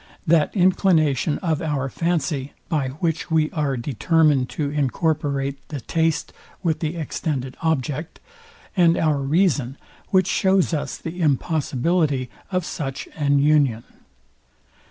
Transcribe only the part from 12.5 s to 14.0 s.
of such an union.